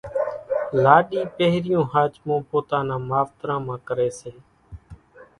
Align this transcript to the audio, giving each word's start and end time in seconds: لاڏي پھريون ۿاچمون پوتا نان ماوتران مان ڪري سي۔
لاڏي 0.83 1.21
پھريون 1.35 1.83
ۿاچمون 1.91 2.39
پوتا 2.49 2.77
نان 2.87 3.01
ماوتران 3.09 3.59
مان 3.65 3.79
ڪري 3.87 4.09
سي۔ 4.19 4.31